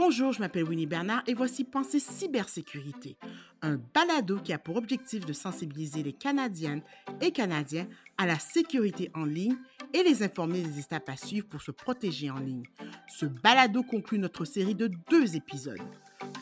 [0.00, 3.16] Bonjour, je m'appelle Winnie Bernard et voici Pensée Cybersécurité,
[3.62, 6.82] un balado qui a pour objectif de sensibiliser les Canadiennes
[7.20, 9.56] et Canadiens à la sécurité en ligne
[9.92, 12.62] et les informer des étapes à suivre pour se protéger en ligne.
[13.08, 15.82] Ce balado conclut notre série de deux épisodes.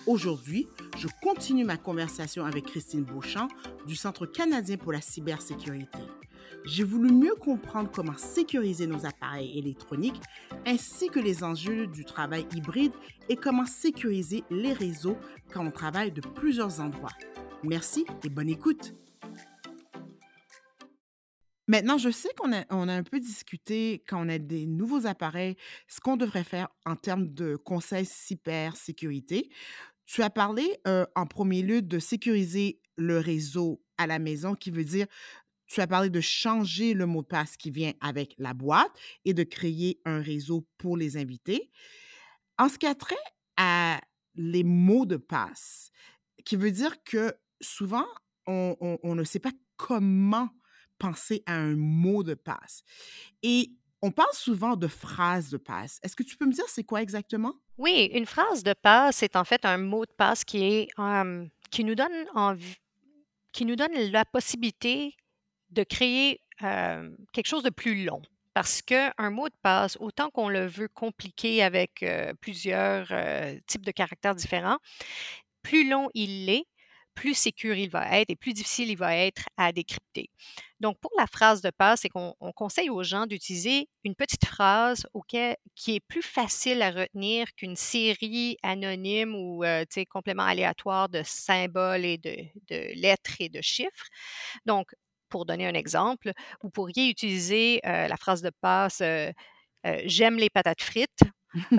[0.06, 0.66] Aujourd'hui,
[0.98, 3.48] je continue ma conversation avec Christine Beauchamp
[3.86, 5.98] du Centre canadien pour la cybersécurité.
[6.64, 10.20] J'ai voulu mieux comprendre comment sécuriser nos appareils électroniques
[10.64, 12.92] ainsi que les enjeux du travail hybride
[13.28, 15.16] et comment sécuriser les réseaux
[15.52, 17.12] quand on travaille de plusieurs endroits.
[17.62, 18.94] Merci et bonne écoute.
[21.68, 25.56] Maintenant, je sais qu'on a, un peu discuté quand on a des nouveaux appareils,
[25.88, 29.50] ce qu'on devrait faire en termes de conseils cybersécurité.
[30.04, 34.70] Tu as parlé euh, en premier lieu de sécuriser le réseau à la maison, qui
[34.70, 35.06] veut dire
[35.66, 38.92] tu as parlé de changer le mot de passe qui vient avec la boîte
[39.24, 41.70] et de créer un réseau pour les invités.
[42.58, 43.16] En ce qui a trait
[43.56, 44.00] à
[44.34, 45.90] les mots de passe,
[46.44, 48.06] qui veut dire que souvent,
[48.46, 50.48] on, ne sait pas comment
[50.98, 52.82] penser à un mot de passe.
[53.42, 53.72] Et
[54.02, 55.98] on parle souvent de phrases de passe.
[56.02, 57.54] Est-ce que tu peux me dire c'est quoi exactement?
[57.76, 60.88] Oui, une phrase de passe est en fait un mot de passe qui est
[61.70, 62.26] qui nous donne
[63.52, 65.14] qui nous donne la possibilité
[65.76, 68.22] de créer quelque chose de plus long.
[68.54, 72.04] Parce qu'un mot de passe, autant qu'on le veut compliqué avec
[72.40, 73.08] plusieurs
[73.66, 74.78] types de caractères différents,
[75.62, 76.64] plus long il est,
[77.14, 80.30] plus sécur il va être et plus difficile il va être à décrypter.
[80.80, 85.06] Donc, pour la phrase de passe, c'est qu'on conseille aux gens d'utiliser une petite phrase
[85.14, 89.64] auquel, qui est plus facile à retenir qu'une série anonyme ou
[90.10, 94.06] complément aléatoire de symboles et de, lettres et de chiffres.
[94.66, 94.94] Donc,
[95.36, 99.02] pour donner un exemple, vous pourriez utiliser euh, la phrase de passe
[100.04, 101.20] J'aime les patates frites
[101.72, 101.76] euh,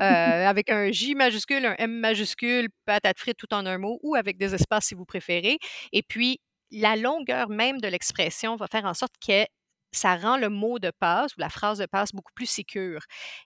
[0.47, 4.37] avec un J majuscule, un M majuscule, patate frite tout en un mot, ou avec
[4.37, 5.57] des espaces si vous préférez.
[5.91, 6.39] Et puis,
[6.71, 9.45] la longueur même de l'expression va faire en sorte que
[9.91, 13.01] ça rend le mot de passe ou la phrase de passe beaucoup plus sécure.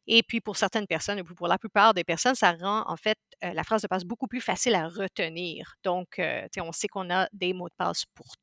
[0.07, 3.17] Et puis pour certaines personnes, et pour la plupart des personnes, ça rend en fait
[3.41, 5.75] la phrase de passe beaucoup plus facile à retenir.
[5.83, 6.19] Donc,
[6.59, 8.40] on sait qu'on a des mots de passe pour tout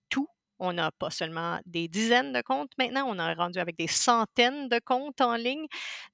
[0.58, 4.68] on n'a pas seulement des dizaines de comptes maintenant, on a rendu avec des centaines
[4.68, 5.66] de comptes en ligne.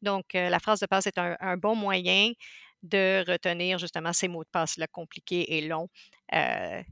[0.02, 2.32] Donc, euh, la phrase de passe est un, bon moyen
[2.82, 5.88] de retenir justement ces mots de passe-là compliqués et longs
[6.34, 6.82] euh,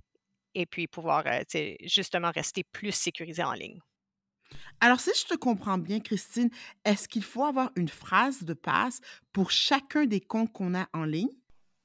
[0.54, 1.42] et puis pouvoir euh,
[1.84, 3.78] justement rester plus sécurisé en ligne.
[4.80, 6.50] Alors, si je te comprends bien, Christine,
[6.84, 9.00] est-ce qu'il faut avoir une phrase de passe
[9.32, 11.30] pour chacun des comptes qu'on a en ligne?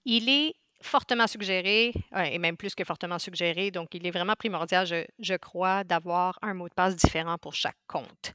[0.05, 1.93] Il est fortement suggéré,
[2.25, 4.85] et même plus que fortement suggéré, donc il est vraiment primordial,
[5.19, 8.33] je, crois, d'avoir un mot de passe différent pour chaque compte.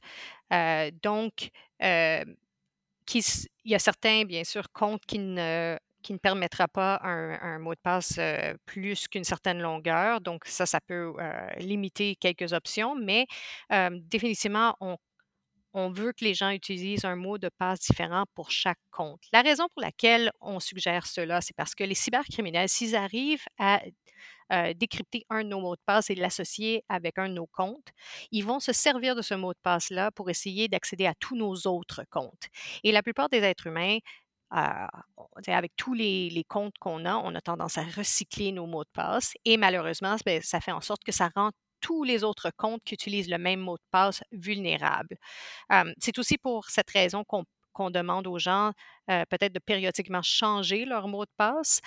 [0.51, 1.49] Euh, donc,
[1.81, 2.23] euh,
[3.13, 3.21] il
[3.65, 7.79] y a certains, bien sûr, comptes qui ne, qui ne permettra pas un, mot de
[7.81, 10.21] passe euh, plus qu'une certaine longueur.
[10.21, 11.13] Donc, ça, ça peut
[11.57, 13.25] limiter quelques options, mais
[13.91, 14.97] définitivement, on
[15.73, 19.21] on veut que les gens utilisent un mot de passe différent pour chaque compte.
[19.33, 23.81] La raison pour laquelle on suggère cela, c'est parce que les cybercriminels, s'ils arrivent à
[24.51, 27.87] euh, décrypter un de nos mots de passe et l'associer avec un de nos comptes,
[28.31, 31.55] ils vont se servir de ce mot de passe-là pour essayer d'accéder à tous nos
[31.65, 32.49] autres comptes.
[32.83, 33.97] Et la plupart des êtres humains,
[34.53, 34.87] euh,
[35.47, 39.33] avec tous les, comptes qu'on a, on a tendance à recycler nos mots de passe
[39.45, 41.49] et malheureusement, ben, ça fait en sorte que ça rend
[41.83, 45.17] tous les autres comptes qui utilisent le même mot de passe vulnérables.
[45.99, 48.71] c'est aussi pour cette raison qu'on demande aux gens
[49.07, 51.81] peut-être de périodiquement changer leur mot de passe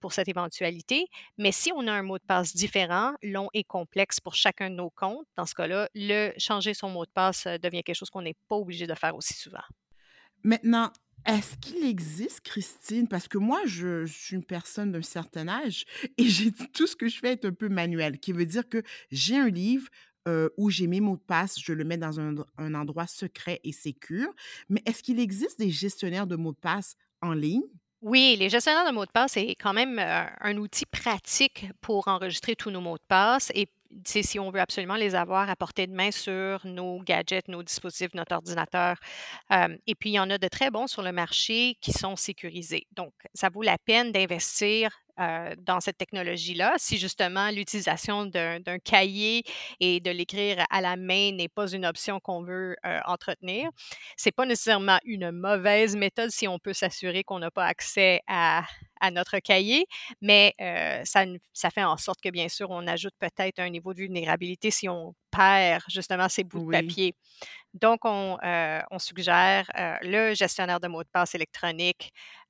[0.00, 1.08] pour cette éventualité.
[1.36, 4.76] Mais si on a un mot de passe différent, long et complexe pour chacun de
[4.76, 8.22] nos comptes, dans ce cas-là, le changer son mot de passe devient quelque chose qu'on
[8.22, 9.64] n'est pas obligé de faire aussi souvent.
[10.44, 10.92] Maintenant,
[11.26, 13.08] est-ce qu'il existe, Christine?
[13.08, 15.84] Parce que moi, je, suis une personne d'un certain âge
[16.18, 18.82] et j'ai tout ce que je fais est un peu manuel, qui veut dire que
[19.10, 19.88] j'ai un livre
[20.56, 24.28] où j'ai mes mots de passe, je le mets dans un, endroit secret et sécur.
[24.68, 27.64] Mais est-ce qu'il existe des gestionnaires de mots de passe en ligne?
[28.00, 32.54] Oui, les gestionnaires de mots de passe, c'est quand même un outil pratique pour enregistrer
[32.54, 33.66] tous nos mots de passe et
[34.04, 38.14] si on veut absolument les avoir à portée de main sur nos gadgets, nos dispositifs,
[38.14, 38.96] notre ordinateur.
[39.86, 42.86] et puis, il y en a de très bons sur le marché qui sont sécurisés.
[42.92, 44.90] Donc, ça vaut la peine d'investir
[45.58, 49.42] dans cette technologie-là si justement l'utilisation d'un cahier
[49.80, 53.70] et de l'écrire à la main n'est pas une option qu'on veut entretenir.
[54.16, 58.20] Ce n'est pas nécessairement une mauvaise méthode si on peut s'assurer qu'on n'a pas accès
[58.26, 58.64] à,
[59.00, 59.86] à notre cahier,
[60.20, 63.94] mais euh, ça, ça fait en sorte que, bien sûr, on ajoute peut-être un niveau
[63.94, 67.14] de vulnérabilité si on perd justement ces bouts de papier.
[67.74, 72.12] Donc, on, euh, on suggère euh, le gestionnaire de mots de passe électronique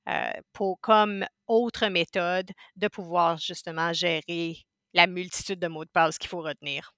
[0.53, 4.57] pour, comme autre méthode de pouvoir justement gérer
[4.93, 6.93] la multitude de mots de passe qu'il faut retenir.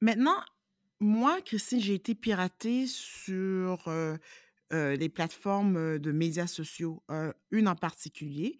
[0.00, 0.42] Maintenant,
[1.00, 4.18] moi, Christine, j'ai été piratée sur, heu
[4.72, 7.04] heu, les plateformes, de médias sociaux,
[7.52, 8.58] une en particulier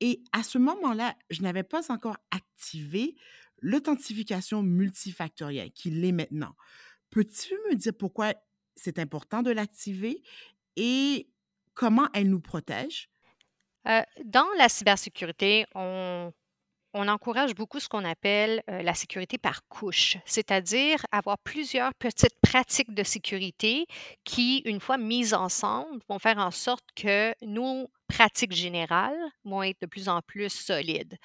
[0.00, 3.16] et à ce moment-là, je n'avais pas encore activé
[3.62, 6.56] l'authentification multifactorielle qui l'est maintenant.
[7.10, 8.34] Peux-tu me dire pourquoi
[8.76, 10.22] c'est important de l'activer
[10.76, 11.30] et
[11.74, 13.10] comment elle nous protège?
[14.24, 21.38] Dans la cybersécurité, on encourage beaucoup ce qu'on appelle la sécurité par couche, c'est-à-dire avoir
[21.38, 23.86] plusieurs petites pratiques de sécurité
[24.24, 29.80] qui, une fois mises ensemble, vont faire en sorte que nos pratiques générales vont être
[29.82, 31.16] de plus en plus solides.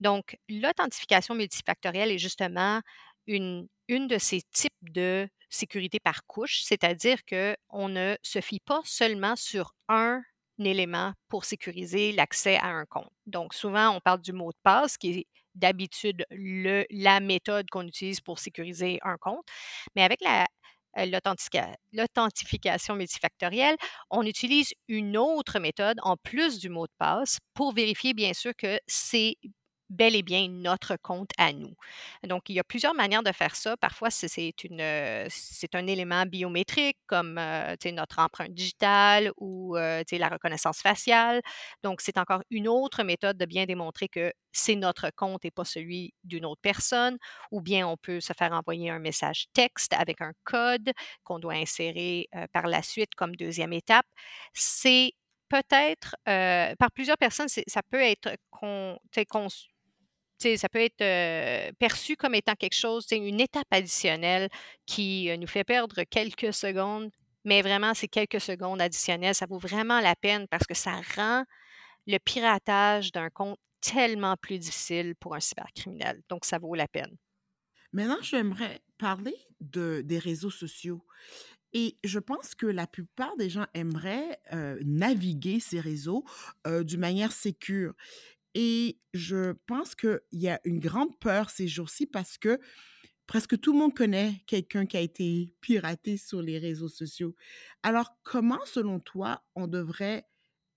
[0.00, 2.80] Donc, l'authentification multifactorielle est justement
[3.26, 8.80] une, une de ces types de sécurité par couche, c'est-à-dire qu'on ne se fie pas
[8.84, 10.22] seulement sur un
[10.64, 13.10] élément pour sécuriser l'accès à un compte.
[13.26, 18.20] Donc, souvent, on parle du mot de passe, qui est d'habitude la méthode qu'on utilise
[18.20, 19.44] pour sécuriser un compte.
[19.96, 20.46] Mais avec la,
[20.98, 21.06] euh,
[21.92, 23.76] l'authentification multifactorielle,
[24.10, 28.52] on utilise une autre méthode en plus du mot de passe pour vérifier, bien sûr,
[28.56, 29.36] que c'est
[29.90, 31.74] bel et bien notre compte à nous.
[32.24, 33.76] Donc, il y a plusieurs manières de faire ça.
[33.76, 34.28] Parfois, c'est
[34.80, 35.28] euh,
[35.74, 41.40] un élément biométrique comme euh, notre empreinte digitale ou euh, la reconnaissance faciale.
[41.82, 45.64] Donc, c'est encore une autre méthode de bien démontrer que c'est notre compte et pas
[45.64, 47.18] celui d'une autre personne.
[47.50, 50.90] Ou bien, on peut se faire envoyer un message texte avec un code
[51.24, 54.06] qu'on doit insérer euh, par la suite comme deuxième étape.
[54.54, 55.12] C'est
[55.48, 60.68] peut-être, euh, par plusieurs personnes, ça peut être con- tu sais, conçu tu sais, ça
[60.68, 64.48] peut être, perçu comme étant quelque chose, une étape additionnelle
[64.86, 67.10] qui, nous fait perdre quelques secondes,
[67.44, 71.44] mais vraiment ces quelques secondes additionnelles, ça vaut vraiment la peine parce que ça rend
[72.06, 77.16] le piratage d'un compte tellement plus difficile pour un cybercriminel, donc ça vaut la peine.
[77.92, 81.02] Maintenant, j'aimerais parler de des réseaux sociaux
[81.72, 84.40] et je pense que la plupart des gens aimeraient,
[84.84, 86.24] naviguer ces réseaux,
[86.66, 87.94] d'une manière sécure
[88.54, 92.58] et je pense qu'il y a une grande peur ces jours-ci parce que
[93.26, 97.36] presque tout le monde connaît quelqu'un qui a été piraté sur les réseaux sociaux.
[97.82, 100.26] Alors, comment, selon toi, on devrait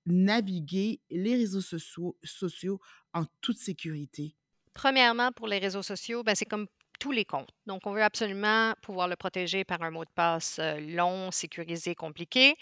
[0.05, 2.79] naviguer les réseaux sociaux sociaux
[3.13, 4.35] en toute sécurité?
[4.73, 6.67] Premièrement, pour les réseaux sociaux, ben, c'est comme
[6.99, 7.49] tous les comptes.
[7.65, 11.95] Donc, on veut absolument pouvoir le protéger par un mot de passe euh, long, sécurisé,
[11.95, 12.55] compliqué.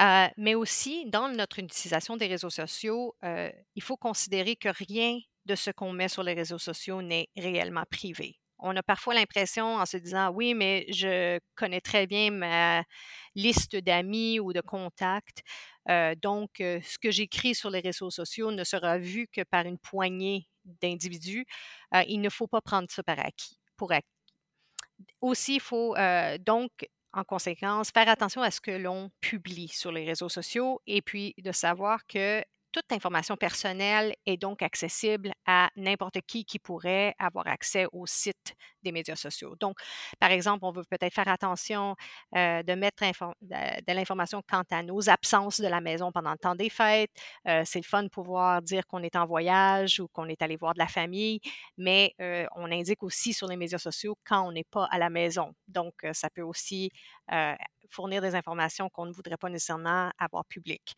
[0.00, 5.18] Euh, mais aussi, dans notre utilisation des réseaux sociaux, euh, il faut considérer que rien
[5.44, 8.38] de ce qu'on met sur les réseaux sociaux n'est réellement privé.
[8.58, 12.82] On a parfois l'impression en se disant, oui, mais je connais très bien ma
[13.34, 15.42] liste d'amis ou de contacts.
[16.22, 20.48] Donc, ce que j'écris sur les réseaux sociaux ne sera vu que par une poignée
[20.64, 21.46] d'individus.
[22.08, 23.92] Il ne faut pas prendre ça par acquis, pour.
[25.20, 26.70] Aussi, il faut euh, donc,
[27.12, 31.34] en conséquence, faire attention à ce que l'on publie sur les réseaux sociaux et puis
[31.38, 32.42] de savoir que
[32.76, 38.54] toute information personnelle est donc accessible à n'importe qui qui pourrait avoir accès au site
[38.82, 39.56] des médias sociaux.
[39.58, 39.78] Donc,
[40.20, 41.96] par exemple, on veut peut-être faire attention
[42.36, 43.02] euh, de mettre
[43.40, 47.10] de, l'information quant à nos absences de la maison pendant le temps des fêtes.
[47.48, 50.56] Euh, c'est le fun de pouvoir dire qu'on est en voyage ou qu'on est allé
[50.56, 51.40] voir de la famille,
[51.78, 55.08] mais euh, on indique aussi sur les médias sociaux quand on n'est pas à la
[55.08, 55.54] maison.
[55.66, 56.90] Donc, ça peut aussi
[57.90, 60.94] fournir des informations qu'on ne voudrait pas nécessairement avoir publiques.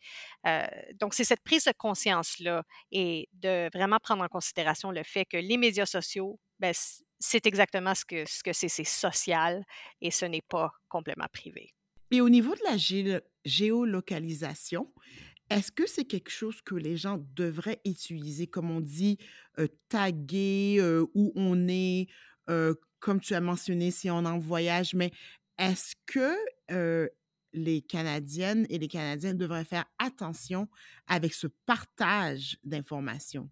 [0.47, 0.67] Euh,
[0.99, 5.37] donc, c'est cette prise de conscience-là et de vraiment prendre en considération le fait que
[5.37, 6.73] les médias sociaux, ben,
[7.19, 9.63] c'est exactement ce que ce que c'est, c'est social
[10.01, 11.73] et ce n'est pas complètement privé.
[12.11, 12.77] Et au niveau de la
[13.45, 14.91] géolocalisation,
[15.49, 18.47] est-ce que c'est quelque chose que les gens devraient utiliser?
[18.47, 19.17] Comme on dit,
[19.59, 22.07] heu, taguer, heu, où on est,
[22.99, 25.11] comme tu as mentionné, si on est en voyage, mais
[25.57, 26.35] est-ce que,
[26.71, 27.09] heu,
[27.53, 30.69] les Canadiennes et les Canadiens devraient faire attention
[31.07, 33.49] avec ce partage d'informations?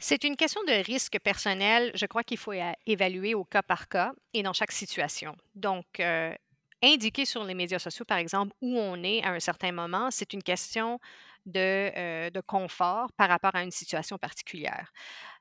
[0.00, 1.92] C'est une question de risque personnel.
[1.94, 2.52] Je crois qu'il faut
[2.86, 5.36] évaluer au cas par cas et dans chaque situation.
[5.54, 6.34] Donc, euh,
[6.82, 10.32] indiquer sur les médias sociaux, par exemple, où on est à un certain moment, c'est
[10.32, 10.98] une question
[11.46, 11.60] de,
[11.96, 14.90] euh, de confort par rapport à une situation particulière.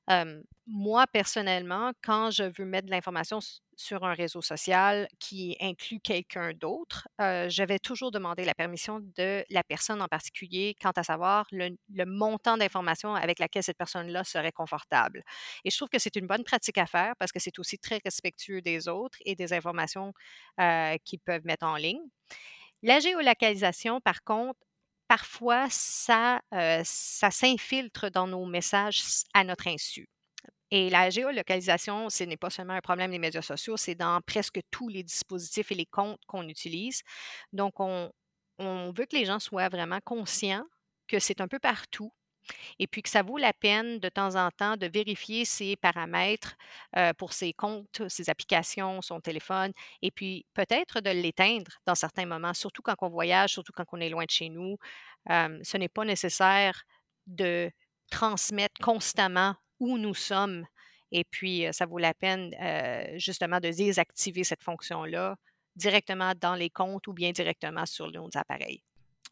[0.10, 3.40] Euh, moi, personnellement, quand je veux mettre de l'information
[3.82, 9.00] sur un réseau social qui inclut quelqu'un d'autre, heu, je vais toujours demander la permission
[9.18, 14.24] de la personne en particulier quant à savoir le montant d'informations avec laquelle cette personne-là
[14.24, 15.24] serait confortable
[15.66, 18.00] et je trouve que c'est une bonne pratique à faire parce que c'est aussi très
[18.04, 20.14] respectueux des autres et des informations,
[21.04, 22.02] qu'ils peuvent mettre en ligne.
[22.84, 24.60] La géolocalisation, par contre,
[25.08, 26.42] parfois ça,
[26.84, 29.02] s'infiltre dans nos messages
[29.34, 30.08] à notre insu
[30.72, 34.60] et la géolocalisation, ce n'est pas seulement un problème des médias sociaux, c'est dans presque
[34.72, 37.02] tous les dispositifs et les comptes qu'on utilise.
[37.54, 38.12] Donc on
[38.96, 40.66] veut que les gens soient vraiment conscients
[41.08, 42.14] que c'est un peu partout
[42.80, 46.56] et puis que ça vaut la peine de temps en temps de vérifier ses paramètres,
[46.98, 52.26] heu, pour ses comptes, ses applications, son téléphone et puis peut-être de l'éteindre dans certains
[52.26, 54.78] moments, surtout quand on voyage, surtout quand on est loin de chez nous.
[55.30, 56.84] Hem, ce n'est pas nécessaire
[57.28, 57.72] de
[58.12, 60.66] transmettre constamment où nous sommes
[61.12, 62.56] et puis, ça vaut la peine,
[63.18, 65.36] justement de désactiver cette fonction-là
[65.76, 68.82] directement dans les comptes ou bien directement sur nos appareils.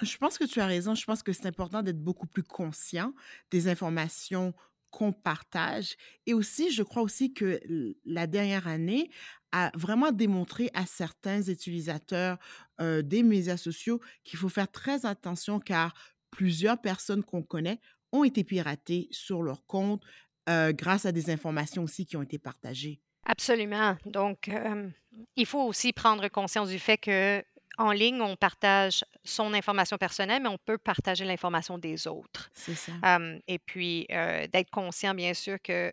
[0.02, 0.94] Je pense que tu as raison.
[0.94, 3.14] Je pense que c'est important d'être beaucoup plus conscient
[3.50, 4.54] des informations
[4.92, 7.62] qu'on partage et aussi, je crois aussi que
[8.04, 9.10] la dernière année
[9.52, 12.38] a vraiment démontré à certains utilisateurs,
[12.80, 15.94] des médias sociaux qu'il faut faire très attention car
[16.30, 17.80] plusieurs personnes qu'on connaît
[18.12, 20.04] ont été piratées sur leur compte,
[20.50, 23.02] heu, grâce à des informations aussi qui ont été partagées.
[23.26, 23.98] Absolument.
[24.06, 24.94] Donc, hem,
[25.36, 30.50] il faut aussi prendre conscience du fait qu'en ligne, on partage son information personnelle, mais
[30.50, 32.50] on peut partager l'information des autres.
[32.54, 33.04] C'est ça.
[33.04, 35.92] Hem et puis, d'être conscient, bien sûr, que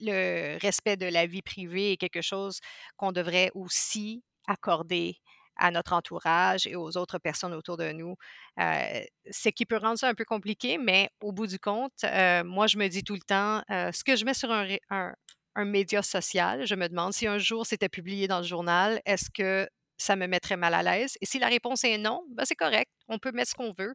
[0.00, 2.60] le respect de la vie privée est quelque chose
[2.96, 5.18] qu'on devrait aussi accorder
[5.56, 8.16] à notre entourage et aux autres personnes autour de nous.
[8.60, 12.42] Heu, ce qui peut rendre ça un peu compliqué, mais au bout du compte, heu,
[12.44, 16.02] moi, je me dis tout le temps, heu, ce que je mets sur un média
[16.02, 20.16] social, je me demande si un jour c'était publié dans le journal, est-ce que ça
[20.16, 21.16] me mettrait mal à l'aise?
[21.20, 23.94] Et si la réponse est non, ben, c'est correct, on peut mettre ce qu'on veut.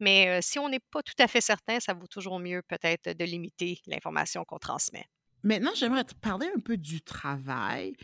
[0.00, 3.10] Mais, heu, si on n'est pas tout à fait certain, ça vaut toujours mieux peut-être
[3.16, 5.06] de limiter l'information qu'on transmet.
[5.44, 7.94] Maintenant, j'aimerais te parler un peu du travail.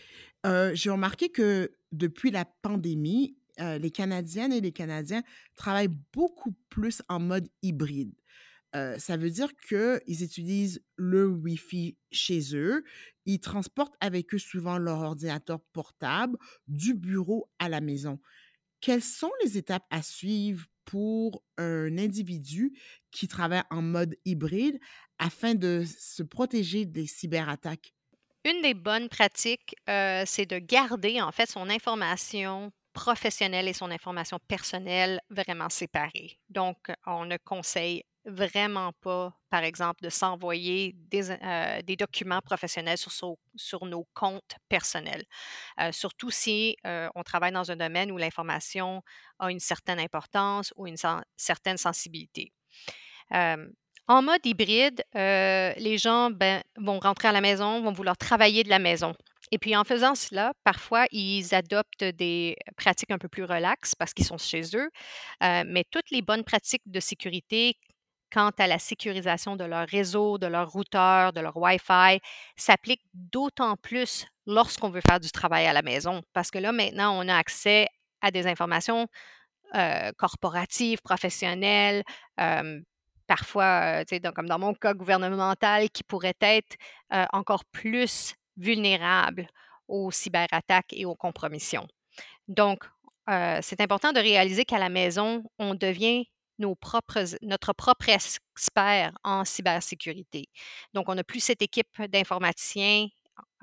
[0.44, 5.22] J'ai remarqué que depuis la pandémie, les Canadiennes et les Canadiens
[5.56, 8.12] travaillent beaucoup plus en mode hybride.
[8.98, 12.82] Ça veut dire qu'ils utilisent le Wi-Fi chez eux.
[13.24, 16.36] Ils transportent avec eux souvent leur ordinateur portable
[16.68, 18.20] du bureau à la maison.
[18.80, 22.72] Quelles sont les étapes à suivre pour un individu
[23.10, 24.78] qui travaille en mode hybride
[25.18, 27.93] afin de se protéger des cyberattaques?
[28.44, 33.90] Une des bonnes pratiques, heu, c'est de garder en fait son information professionnelle et son
[33.90, 36.38] information personnelle vraiment séparées.
[36.50, 41.36] Donc, on ne conseille vraiment pas, par exemple, de s'envoyer des
[41.84, 45.24] des documents professionnels sur nos comptes personnels.
[45.80, 46.76] Heu, surtout si,
[47.16, 49.02] on travaille dans un domaine où l'information
[49.38, 50.96] a une certaine importance ou une
[51.36, 52.52] certaine sensibilité.
[54.06, 58.62] En mode hybride, heu, les gens, ben, vont rentrer à la maison, vont vouloir travailler
[58.62, 59.14] de la maison
[59.50, 64.12] et puis en faisant cela, parfois, ils adoptent des pratiques un peu plus relax parce
[64.14, 64.90] qu'ils sont chez eux,
[65.42, 67.76] heu, mais toutes les bonnes pratiques de sécurité
[68.32, 72.20] quant à la sécurisation de leur réseau, de leur routeur, de leur Wi-Fi
[72.56, 76.22] s'appliquent d'autant plus lorsqu'on veut faire du travail à la maison.
[76.32, 77.86] Parce que là, maintenant, on a accès
[78.22, 79.06] à des informations,
[79.76, 82.02] heu, corporatives, professionnelles,
[83.26, 84.04] parfois,
[84.34, 86.76] comme dans mon cas gouvernemental qui pourraient être,
[87.32, 89.46] encore plus vulnérables
[89.88, 91.86] aux cyberattaques et aux compromissions.
[92.48, 92.84] Donc,
[93.28, 96.24] c'est important de réaliser qu'à la maison, on devient
[96.58, 100.48] nos propres notre propre expert en cybersécurité.
[100.92, 103.08] Donc, on n'a plus cette équipe d'informaticiens,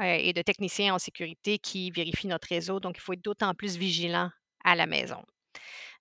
[0.01, 3.77] et de techniciens en sécurité qui vérifient notre réseau, donc il faut être d'autant plus
[3.77, 4.29] vigilant
[4.63, 5.23] à la maison.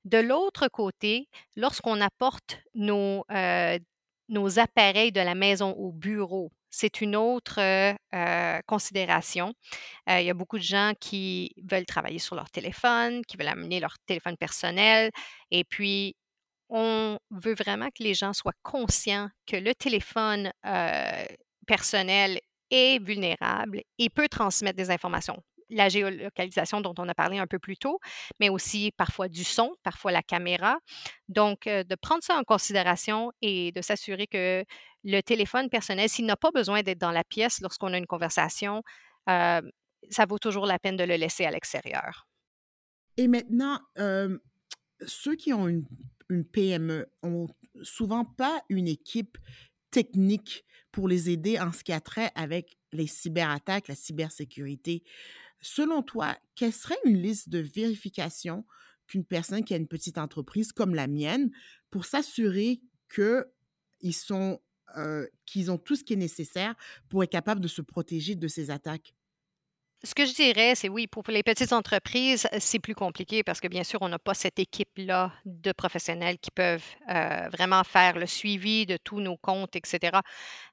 [0.04, 3.78] De l'autre côté, lorsqu'on apporte nos, heu,
[4.28, 9.52] nos appareils de la maison au bureau, c'est une autre, heu heu, considération.
[10.08, 13.80] Il y a beaucoup de gens qui veulent travailler sur leur téléphone, qui veulent amener
[13.80, 15.10] leur téléphone personnel
[15.50, 16.16] et puis
[16.70, 20.52] on veut vraiment que les gens soient conscients que le téléphone,
[21.66, 22.40] personnel
[22.70, 25.42] est vulnérable et peut transmettre des informations.
[25.70, 27.98] La géolocalisation dont on a parlé un peu plus tôt,
[28.40, 30.78] mais aussi parfois du son, parfois la caméra.
[31.28, 34.64] Donc, heu, de prendre ça en considération et de s'assurer que
[35.04, 38.82] le téléphone personnel, s'il n'a pas besoin d'être dans la pièce lorsqu'on a une conversation,
[39.26, 39.70] hem,
[40.10, 42.26] ça vaut toujours la peine de le laisser à l'extérieur.
[43.16, 44.40] Et maintenant, hem,
[45.06, 45.86] ceux qui ont une
[46.30, 47.48] une PME ont
[47.82, 49.36] souvent pas une équipe
[49.90, 55.02] technique pour les aider en ce qui a trait avec les cyberattaques, la cybersécurité.
[55.60, 58.64] Selon toi, quelle serait une liste de vérification
[59.06, 61.50] qu'une personne qui a une petite entreprise comme la mienne
[61.90, 62.80] pour s'assurer
[63.12, 63.44] qu'ils
[64.96, 66.74] heu, qu'ils ont tout ce qui est nécessaire
[67.08, 69.14] pour être capable de se protéger de ces attaques?
[70.02, 73.68] Ce que je dirais, c'est oui, pour les petites entreprises, c'est plus compliqué parce que
[73.68, 78.24] bien sûr, on n'a pas cette équipe-là de professionnels qui peuvent, heu, vraiment faire le
[78.26, 80.22] suivi de tous nos comptes et cetera.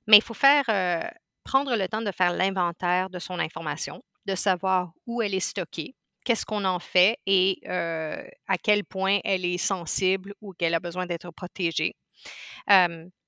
[0.08, 1.02] Mais il faut faire, heu,
[1.44, 5.96] prendre le temps de faire l'inventaire de son information, de savoir où elle est stockée,
[6.26, 10.80] qu'est-ce qu'on en fait et heu, à quel point elle est sensible ou qu'elle a
[10.82, 11.96] besoin d'être protégée.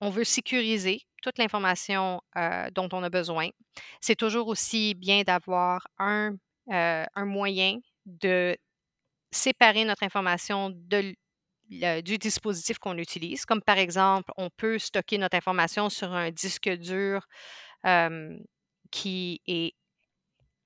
[0.01, 3.49] On veut sécuriser toute l'information, heu, dont on a besoin.
[4.01, 6.31] C'est toujours aussi bien d'avoir un,
[6.71, 8.55] heu, un moyen de
[9.31, 11.15] séparer notre information de
[12.03, 13.45] du dispositif qu'on utilise.
[13.45, 17.25] Comme par exemple, on peut stocker notre information sur un disque dur,
[18.91, 19.73] qui est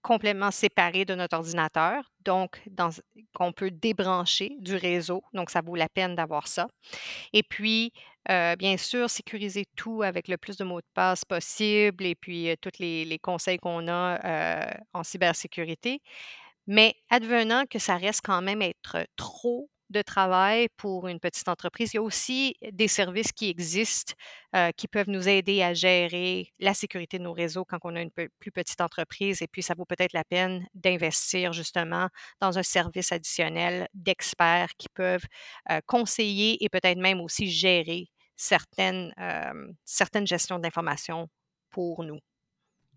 [0.04, 2.62] complètement séparé de notre ordinateur, donc
[3.36, 6.68] qu'on peut débrancher du réseau, donc ça vaut la peine d'avoir ça.
[7.34, 7.94] Et puis,
[8.30, 12.50] heu, bien sûr, sécuriser tout avec le plus de mots de passe possible et puis,
[12.50, 14.20] heu, tous les conseils qu'on a,
[14.70, 16.02] heu, en cybersécurité.
[16.68, 21.94] Mais advenant que ça reste quand même être trop de travail pour une petite entreprise,
[21.94, 24.14] il y a aussi des services qui existent,
[24.56, 28.02] heu, qui peuvent nous aider à gérer la sécurité de nos réseaux quand on a
[28.02, 32.10] une plus petite entreprise et puis ça vaut peut-être la peine d'investir justement
[32.42, 35.26] dans un service additionnel d'experts qui peuvent,
[35.72, 41.28] heu, conseiller et peut-être même aussi gérer certaines, hem, certaines gestions d'informations
[41.70, 42.20] pour nous.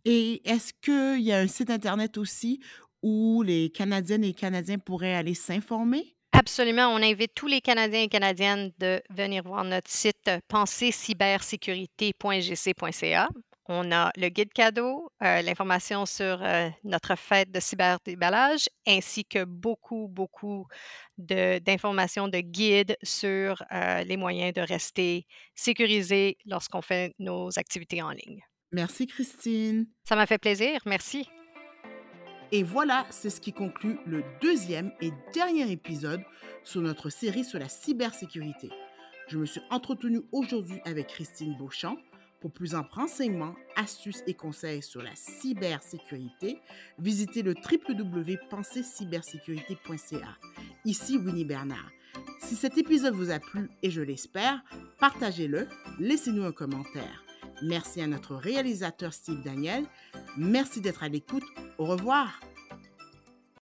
[0.04, 2.60] Et est-ce qu'il y a un site internet aussi
[3.02, 6.15] où les Canadiennes et Canadiens pourraient aller s'informer?
[6.33, 13.28] Absolument, on invite tous les Canadiens et Canadiennes de venir voir notre site euh, pensercybersécurité.gc.ca.
[13.68, 19.45] On a le guide cadeau, heu, l'information sur, heu, notre fête de cyberdéballage, ainsi que
[19.45, 20.66] beaucoup, beaucoup
[21.18, 23.64] de d'informations, de guides sur,
[24.04, 28.42] les moyens de rester sécurisés lorsqu'on fait nos activités en ligne.
[28.73, 29.87] Merci Christine.
[30.04, 31.28] Ça m'a fait plaisir, merci.
[32.52, 36.22] Et voilà, c'est ce qui conclut le deuxième et dernier épisode
[36.62, 38.70] sur notre série sur la cybersécurité.
[39.28, 41.96] Je me suis entretenue aujourd'hui avec Christine Beauchamp.
[42.40, 46.60] Pour plus de renseignements, astuces et conseils sur la cybersécurité,
[46.99, 50.36] visitez le www.pensercybersécurité.ca.
[50.84, 51.90] Ici Winnie Bernard.
[52.40, 54.62] Si cet épisode vous a plu, et je l'espère,
[55.00, 55.66] partagez-le,
[55.99, 57.25] laissez-nous un commentaire.
[57.62, 59.86] Merci à notre réalisateur Steve Daniel.
[60.36, 61.44] Merci d'être à l'écoute.
[61.78, 62.40] Au revoir.